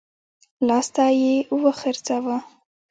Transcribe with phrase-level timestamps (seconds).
[0.67, 2.37] لاستی يې وڅرخوه.